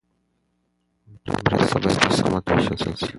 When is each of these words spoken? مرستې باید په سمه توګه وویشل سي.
مرستې 1.47 1.77
باید 1.83 1.97
په 2.03 2.09
سمه 2.17 2.39
توګه 2.45 2.59
وویشل 2.67 2.93
سي. 2.99 3.07